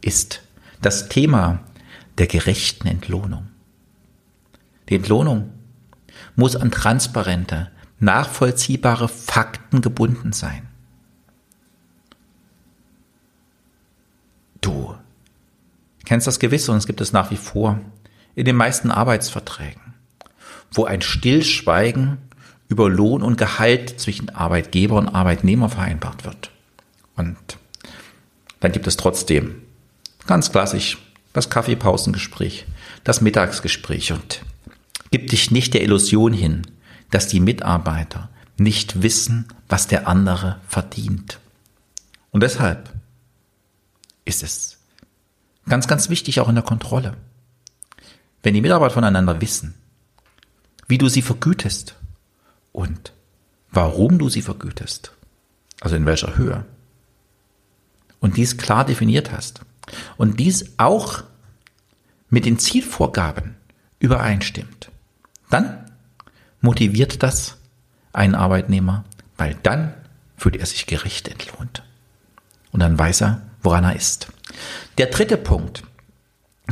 ist 0.00 0.42
das 0.82 1.08
Thema 1.08 1.60
der 2.18 2.26
gerechten 2.26 2.86
Entlohnung. 2.86 3.48
Die 4.88 4.96
Entlohnung 4.96 5.52
muss 6.36 6.54
an 6.54 6.70
transparente, 6.70 7.70
nachvollziehbare 7.98 9.08
Fakten 9.08 9.80
gebunden 9.80 10.32
sein. 10.32 10.68
Du 14.60 14.94
kennst 16.04 16.26
das 16.26 16.38
gewiss 16.38 16.68
und 16.68 16.76
es 16.76 16.86
gibt 16.86 17.00
es 17.00 17.12
nach 17.12 17.30
wie 17.30 17.36
vor 17.36 17.80
in 18.34 18.44
den 18.44 18.56
meisten 18.56 18.90
Arbeitsverträgen, 18.90 19.94
wo 20.72 20.84
ein 20.84 21.02
Stillschweigen 21.02 22.18
über 22.68 22.90
Lohn 22.90 23.22
und 23.22 23.38
Gehalt 23.38 23.98
zwischen 24.00 24.30
Arbeitgeber 24.30 24.96
und 24.98 25.08
Arbeitnehmer 25.08 25.68
vereinbart 25.68 26.24
wird. 26.24 26.50
Und 27.16 27.36
dann 28.60 28.72
gibt 28.72 28.86
es 28.86 28.96
trotzdem 28.96 29.62
ganz 30.26 30.50
klassisch 30.50 30.98
das 31.32 31.50
Kaffeepausengespräch, 31.50 32.66
das 33.04 33.20
Mittagsgespräch 33.20 34.12
und 34.12 34.42
gib 35.16 35.30
dich 35.30 35.50
nicht 35.50 35.72
der 35.72 35.82
Illusion 35.82 36.34
hin, 36.34 36.66
dass 37.10 37.26
die 37.26 37.40
Mitarbeiter 37.40 38.28
nicht 38.58 39.00
wissen, 39.00 39.46
was 39.66 39.86
der 39.86 40.06
andere 40.06 40.60
verdient. 40.68 41.40
Und 42.32 42.42
deshalb 42.42 42.92
ist 44.26 44.42
es 44.42 44.76
ganz, 45.66 45.88
ganz 45.88 46.10
wichtig 46.10 46.38
auch 46.38 46.50
in 46.50 46.54
der 46.54 46.64
Kontrolle. 46.64 47.16
Wenn 48.42 48.52
die 48.52 48.60
Mitarbeiter 48.60 48.92
voneinander 48.92 49.40
wissen, 49.40 49.72
wie 50.86 50.98
du 50.98 51.08
sie 51.08 51.22
vergütest 51.22 51.94
und 52.72 53.14
warum 53.70 54.18
du 54.18 54.28
sie 54.28 54.42
vergütest, 54.42 55.12
also 55.80 55.96
in 55.96 56.04
welcher 56.04 56.36
Höhe, 56.36 56.66
und 58.20 58.36
dies 58.36 58.58
klar 58.58 58.84
definiert 58.84 59.32
hast 59.32 59.62
und 60.18 60.38
dies 60.40 60.74
auch 60.76 61.24
mit 62.28 62.44
den 62.44 62.58
Zielvorgaben 62.58 63.56
übereinstimmt, 63.98 64.90
dann 65.50 65.90
motiviert 66.60 67.22
das 67.22 67.56
einen 68.12 68.34
Arbeitnehmer, 68.34 69.04
weil 69.36 69.56
dann 69.62 69.94
fühlt 70.36 70.56
er 70.56 70.66
sich 70.66 70.86
gerecht 70.86 71.28
entlohnt. 71.28 71.82
Und 72.72 72.80
dann 72.80 72.98
weiß 72.98 73.22
er, 73.22 73.42
woran 73.62 73.84
er 73.84 73.96
ist. 73.96 74.28
Der 74.98 75.06
dritte 75.06 75.36
Punkt. 75.36 75.82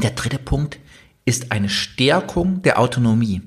Der 0.02 0.10
dritte 0.10 0.38
Punkt 0.38 0.78
ist 1.24 1.52
eine 1.52 1.68
Stärkung 1.68 2.62
der 2.62 2.78
Autonomie. 2.78 3.42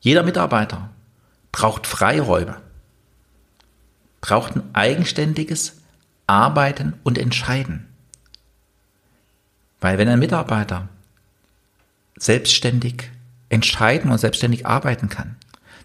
Jeder 0.00 0.22
Mitarbeiter 0.22 0.90
braucht 1.52 1.86
Freiräume, 1.86 2.56
braucht 4.20 4.56
ein 4.56 4.62
eigenständiges 4.72 5.76
Arbeiten 6.26 6.94
und 7.02 7.18
Entscheiden. 7.18 7.86
Weil 9.80 9.98
wenn 9.98 10.08
ein 10.08 10.18
Mitarbeiter 10.18 10.88
selbstständig 12.16 13.10
entscheiden 13.50 14.10
und 14.10 14.18
selbstständig 14.18 14.66
arbeiten 14.66 15.10
kann, 15.10 15.36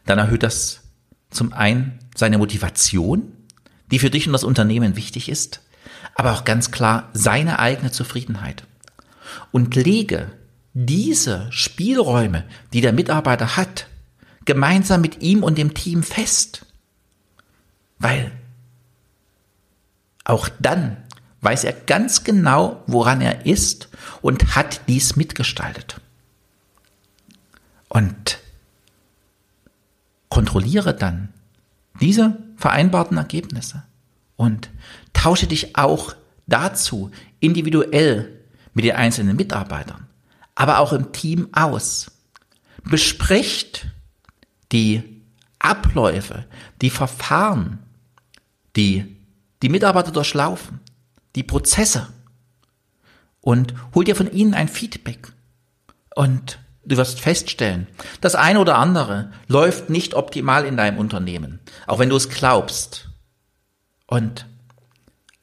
dann 0.05 0.19
erhöht 0.19 0.43
das 0.43 0.81
zum 1.29 1.51
einen 1.51 1.99
seine 2.15 2.37
Motivation, 2.37 3.33
die 3.91 3.99
für 3.99 4.09
dich 4.09 4.27
und 4.27 4.33
das 4.33 4.43
Unternehmen 4.43 4.95
wichtig 4.95 5.27
ist, 5.27 5.61
aber 6.15 6.33
auch 6.33 6.45
ganz 6.45 6.71
klar 6.71 7.09
seine 7.13 7.59
eigene 7.59 7.91
Zufriedenheit. 7.91 8.65
Und 9.51 9.75
lege 9.75 10.31
diese 10.73 11.47
Spielräume, 11.51 12.45
die 12.71 12.81
der 12.81 12.93
Mitarbeiter 12.93 13.57
hat, 13.57 13.87
gemeinsam 14.45 15.01
mit 15.01 15.21
ihm 15.21 15.43
und 15.43 15.57
dem 15.57 15.73
Team 15.73 16.03
fest. 16.03 16.65
Weil 17.97 18.31
auch 20.23 20.49
dann 20.59 20.97
weiß 21.41 21.63
er 21.63 21.73
ganz 21.73 22.23
genau, 22.23 22.83
woran 22.87 23.21
er 23.21 23.45
ist 23.45 23.89
und 24.21 24.55
hat 24.55 24.81
dies 24.87 25.15
mitgestaltet. 25.15 26.01
Und 27.95 28.39
kontrolliere 30.27 30.93
dann 30.93 31.29
diese 32.01 32.37
vereinbarten 32.57 33.15
Ergebnisse 33.15 33.83
und 34.35 34.69
tausche 35.13 35.47
dich 35.47 35.77
auch 35.77 36.13
dazu 36.45 37.09
individuell 37.39 38.37
mit 38.73 38.83
den 38.83 38.97
einzelnen 38.97 39.37
Mitarbeitern, 39.37 40.07
aber 40.55 40.79
auch 40.79 40.91
im 40.91 41.13
Team 41.13 41.47
aus. 41.53 42.11
Besprecht 42.83 43.87
die 44.73 45.21
Abläufe, 45.59 46.43
die 46.81 46.89
Verfahren, 46.89 47.79
die 48.75 49.15
die 49.61 49.69
Mitarbeiter 49.69 50.11
durchlaufen, 50.11 50.81
die 51.37 51.43
Prozesse 51.43 52.09
und 53.39 53.73
hol 53.93 54.03
dir 54.03 54.17
von 54.17 54.29
ihnen 54.33 54.53
ein 54.53 54.67
Feedback. 54.67 55.31
Und 56.13 56.59
du 56.85 56.97
wirst 56.97 57.19
feststellen, 57.19 57.87
das 58.21 58.35
eine 58.35 58.59
oder 58.59 58.77
andere 58.77 59.31
läuft 59.47 59.89
nicht 59.89 60.13
optimal 60.13 60.65
in 60.65 60.77
deinem 60.77 60.97
Unternehmen, 60.97 61.59
auch 61.87 61.99
wenn 61.99 62.09
du 62.09 62.15
es 62.15 62.29
glaubst. 62.29 63.09
Und 64.07 64.45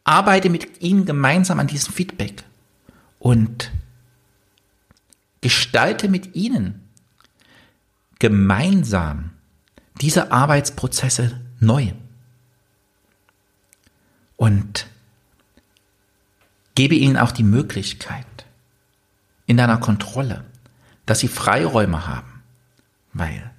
arbeite 0.05 0.51
mit 0.51 0.83
ihnen 0.83 1.05
gemeinsam 1.05 1.61
an 1.61 1.67
diesem 1.67 1.93
Feedback 1.93 2.45
und 3.19 3.71
gestalte 5.41 6.09
mit 6.09 6.35
ihnen 6.35 6.89
gemeinsam 8.19 9.31
diese 10.01 10.33
Arbeitsprozesse 10.33 11.41
neu. 11.61 11.93
Und 14.37 14.87
gebe 16.75 16.95
ihnen 16.95 17.17
auch 17.17 17.33
die 17.33 17.45
Möglichkeit 17.45 18.27
in 19.47 19.57
deiner 19.57 19.79
Kontrolle, 19.79 20.45
dass 21.07 21.21
sie 21.21 21.29
Freiräume 21.29 22.07
haben, 22.07 22.43
weil 23.13 23.51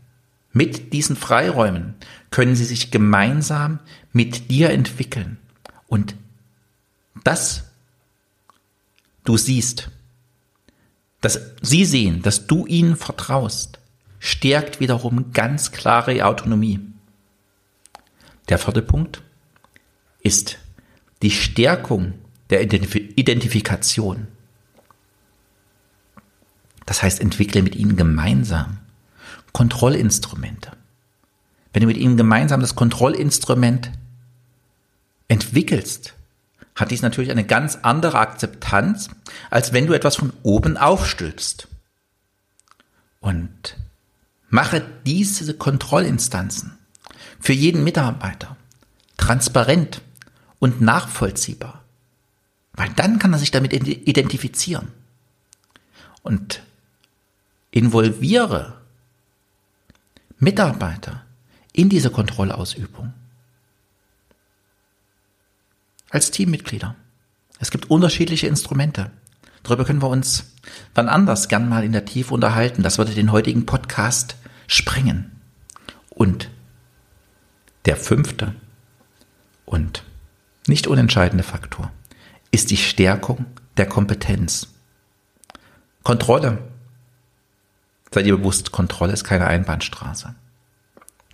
mit 0.52 0.94
diesen 0.94 1.16
Freiräumen 1.16 1.96
können 2.30 2.56
sie 2.56 2.66
sich 2.66 2.92
gemeinsam 2.92 3.80
mit 4.12 4.52
dir 4.52 4.70
entwickeln 4.70 5.38
und 5.88 6.16
das 7.24 7.66
du 9.24 9.38
siehst, 9.38 9.90
dass 11.22 11.40
sie 11.62 11.86
sehen, 11.86 12.22
dass 12.22 12.48
du 12.48 12.66
ihnen 12.66 12.98
vertraust, 12.98 13.80
stärkt 14.20 14.80
wiederum 14.80 15.32
ganz 15.32 15.72
klare 15.72 16.26
Autonomie. 16.26 16.80
Der 18.50 18.58
vierte 18.58 18.82
Punkt 18.82 19.22
ist 20.20 20.60
die 21.22 21.32
Stärkung 21.32 22.14
der 22.50 22.62
Identifikation. 22.62 24.28
Das 26.86 27.02
heißt, 27.02 27.20
entwickle 27.20 27.62
mit 27.62 27.76
ihnen 27.76 27.96
gemeinsam 27.96 28.80
Kontrollinstrumente. 29.52 30.72
Wenn 31.72 31.82
du 31.82 31.88
mit 31.88 31.98
ihnen 31.98 32.18
gemeinsam 32.18 32.62
das 32.62 32.76
Kontrollinstrument 32.76 33.92
entwickelst, 35.28 36.14
hat 36.76 36.92
dies 36.92 37.02
natürlich 37.02 37.32
eine 37.32 37.46
ganz 37.46 37.80
andere 37.82 38.20
Akzeptanz, 38.20 39.10
als 39.50 39.74
wenn 39.74 39.88
du 39.88 39.94
etwas 39.94 40.16
von 40.16 40.34
oben 40.44 40.78
aufstülpst. 40.78 41.68
Und 43.20 43.78
Mache 44.54 44.86
diese 45.04 45.56
Kontrollinstanzen 45.56 46.78
für 47.40 47.54
jeden 47.54 47.84
Mitarbeiter 47.84 48.56
transparent 49.18 50.04
und 50.60 50.80
nachvollziehbar. 50.80 51.84
Weil 52.74 52.90
dann 52.90 53.18
kann 53.18 53.34
er 53.34 53.40
sich 53.40 53.50
damit 53.50 53.74
identifizieren. 53.74 54.90
Und 56.22 56.62
involviere 57.74 58.80
Mitarbeiter 60.38 61.24
in 61.72 61.90
diese 61.90 62.12
Kontrollausübung. 62.12 63.14
Als 66.12 66.30
Teammitglieder. 66.30 66.96
Es 67.60 67.72
gibt 67.72 67.90
unterschiedliche 67.90 68.46
Instrumente. 68.46 69.10
Darüber 69.64 69.86
können 69.86 70.04
wir 70.04 70.10
uns 70.10 70.54
wann 70.94 71.10
anders 71.10 71.48
gern 71.48 71.68
mal 71.68 71.84
in 71.84 71.94
der 71.94 72.06
Tiefe 72.06 72.34
unterhalten. 72.34 72.84
Das 72.84 73.00
würde 73.00 73.14
den 73.14 73.32
heutigen 73.32 73.66
Podcast 73.66 74.36
sprengen. 74.68 75.32
Und 76.10 76.50
der 77.86 77.98
fünfte 77.98 78.54
und 79.66 80.04
nicht 80.68 80.86
unentscheidende 80.86 81.44
Faktor 81.44 81.92
ist 82.52 82.70
die 82.70 82.78
Stärkung 82.78 83.46
der 83.78 83.88
Kompetenz. 83.88 84.68
Kontrolle. 86.04 86.73
Seid 88.14 88.28
ihr 88.28 88.38
bewusst, 88.38 88.72
Kontrolle 88.72 89.12
ist 89.12 89.24
keine 89.24 89.48
Einbahnstraße. 89.48 90.36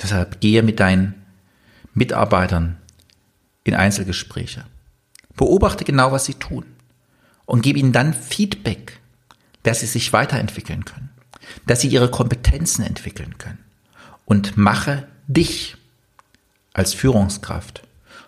Deshalb 0.01 0.39
gehe 0.39 0.63
mit 0.63 0.79
deinen 0.79 1.25
Mitarbeitern 1.93 2.77
in 3.65 3.75
Einzelgespräche. 3.75 4.63
Beobachte 5.35 5.83
genau, 5.83 6.13
was 6.13 6.23
sie 6.23 6.35
tun 6.35 6.65
und 7.45 7.63
gebe 7.63 7.79
ihnen 7.79 7.91
dann 7.91 8.13
Feedback, 8.13 9.01
dass 9.63 9.81
sie 9.81 9.87
sich 9.87 10.13
weiterentwickeln 10.13 10.85
können, 10.85 11.09
dass 11.65 11.81
sie 11.81 11.89
ihre 11.89 12.09
Kompetenzen 12.09 12.85
entwickeln 12.85 13.37
können 13.37 13.59
und 14.23 14.55
mache 14.55 15.05
dich 15.27 15.75
als 16.71 16.93
Führungskraft 16.93 17.85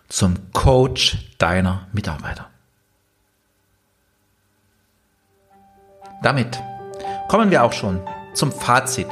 zum 0.10 0.52
Coach 0.52 1.30
deiner 1.38 1.88
Mitarbeiter. 1.94 2.50
Damit 6.22 6.62
kommen 7.30 7.50
wir 7.50 7.64
auch 7.64 7.72
schon 7.72 8.02
zum 8.34 8.52
Fazit 8.52 9.08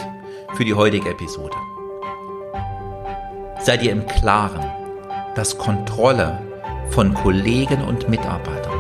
für 0.55 0.65
die 0.65 0.73
heutige 0.73 1.09
Episode. 1.09 1.55
Seid 3.61 3.83
ihr 3.83 3.91
im 3.91 4.05
Klaren, 4.05 4.65
dass 5.35 5.57
Kontrolle 5.57 6.41
von 6.91 7.13
Kollegen 7.13 7.83
und 7.83 8.09
Mitarbeitern 8.09 8.79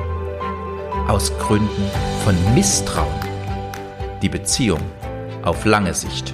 aus 1.07 1.31
Gründen 1.39 1.89
von 2.23 2.35
Misstrauen 2.53 3.19
die 4.21 4.29
Beziehung 4.29 4.81
auf 5.43 5.65
lange 5.65 5.93
Sicht 5.93 6.33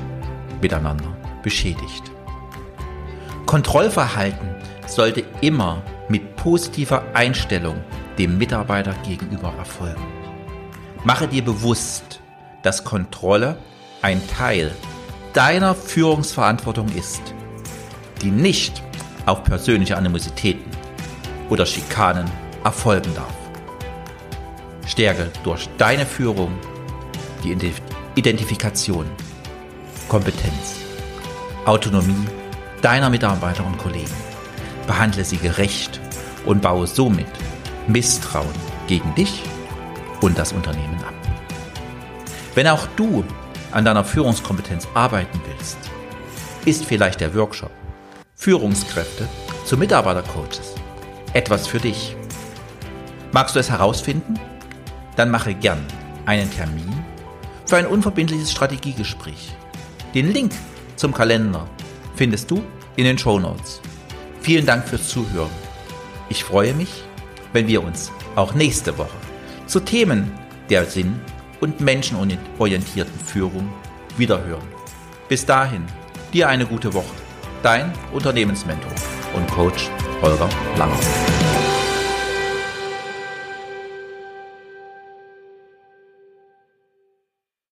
miteinander 0.62 1.16
beschädigt. 1.44 2.12
Kontrollverhalten 3.46 4.56
sollte 4.88 5.24
immer 5.42 5.82
mit 6.10 6.36
positiver 6.36 7.04
Einstellung 7.14 7.82
dem 8.18 8.38
Mitarbeiter 8.38 8.94
gegenüber 9.08 9.54
erfolgen. 9.58 10.04
Mache 11.04 11.28
dir 11.28 11.44
bewusst, 11.44 12.22
dass 12.64 12.84
Kontrolle 12.84 13.58
ein 14.06 14.22
Teil 14.28 14.72
deiner 15.34 15.74
Führungsverantwortung 15.74 16.88
ist, 16.90 17.22
die 18.22 18.30
nicht 18.30 18.84
auf 19.26 19.44
persönliche 19.44 19.98
Animositäten 19.98 20.70
oder 21.50 21.66
Schikanen 21.66 22.30
erfolgen 22.64 23.12
darf. 23.16 23.34
Stärke 24.86 25.32
durch 25.44 25.68
deine 25.80 26.06
Führung 26.06 26.52
die 27.44 27.58
Identifikation, 28.14 29.08
Kompetenz, 30.08 30.76
Autonomie 31.66 32.28
deiner 32.84 33.10
Mitarbeiter 33.10 33.66
und 33.66 33.80
Kollegen. 33.80 34.14
Behandle 34.86 35.26
sie 35.26 35.38
gerecht 35.38 36.00
und 36.46 36.62
baue 36.62 36.86
somit 36.86 37.26
Misstrauen 37.88 38.54
gegen 38.86 39.16
dich 39.16 39.42
und 40.22 40.38
das 40.38 40.54
Unternehmen 40.54 41.00
ab. 41.04 41.16
Wenn 42.54 42.68
auch 42.68 42.86
du 42.96 43.26
an 43.76 43.84
deiner 43.84 44.06
Führungskompetenz 44.06 44.88
arbeiten 44.94 45.42
willst, 45.46 45.78
ist 46.64 46.86
vielleicht 46.86 47.20
der 47.20 47.36
Workshop 47.36 47.72
Führungskräfte 48.36 49.28
zu 49.66 49.78
Mitarbeitercoaches 49.78 50.76
etwas 51.34 51.68
für 51.68 51.80
dich. 51.80 52.16
Magst 53.34 53.54
du 53.54 53.60
es 53.60 53.70
herausfinden? 53.70 54.40
Dann 55.18 55.30
mache 55.30 55.54
gern 55.54 55.86
einen 56.26 56.50
Termin 56.50 56.90
für 57.66 57.76
ein 57.76 57.86
unverbindliches 57.86 58.50
Strategiegespräch. 58.50 59.54
Den 60.14 60.32
Link 60.32 60.54
zum 60.96 61.14
Kalender 61.14 61.68
findest 62.16 62.50
du 62.50 62.64
in 62.96 63.04
den 63.04 63.18
Show 63.18 63.40
Notes. 63.40 63.82
Vielen 64.40 64.66
Dank 64.66 64.88
fürs 64.88 65.10
Zuhören. 65.10 65.52
Ich 66.30 66.46
freue 66.46 66.74
mich, 66.74 67.04
wenn 67.52 67.68
wir 67.68 67.84
uns 67.84 68.10
auch 68.38 68.54
nächste 68.54 68.98
Woche 68.98 69.18
zu 69.68 69.82
Themen 69.82 70.32
der 70.70 70.86
Sinn- 70.86 71.20
und 71.62 71.80
menschenorientierten 71.80 73.20
Führung 73.20 73.70
wiederhören. 74.18 74.68
Bis 75.30 75.46
dahin, 75.46 75.86
dir 76.34 76.48
eine 76.48 76.66
gute 76.66 76.94
Woche. 76.94 77.16
Dein 77.64 77.92
Unternehmensmentor 78.14 78.92
und 79.36 79.50
Coach 79.50 79.90
Holger 80.22 80.50
Langer. 80.78 81.35